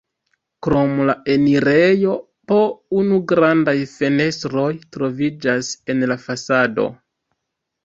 [0.67, 2.15] Krom la enirejo
[2.53, 2.57] po
[3.03, 4.67] unu grandaj fenestroj
[4.99, 6.91] troviĝas en la fasado.